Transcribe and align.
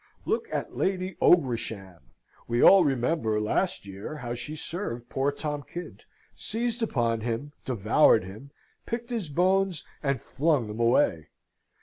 Look 0.25 0.47
at 0.51 0.75
Lady 0.75 1.15
Ogresham! 1.21 2.01
We 2.47 2.63
all 2.63 2.83
remember, 2.83 3.39
last 3.39 3.85
year, 3.85 4.15
how 4.17 4.33
she 4.33 4.55
served 4.55 5.09
poor 5.09 5.31
Tom 5.31 5.61
Kydd: 5.61 6.01
seized 6.35 6.81
upon 6.81 7.21
him, 7.21 7.51
devoured 7.65 8.23
him, 8.23 8.49
picked 8.87 9.11
his 9.11 9.29
bones, 9.29 9.83
and 10.01 10.19
flung 10.19 10.65
them 10.67 10.79
away. 10.79 11.27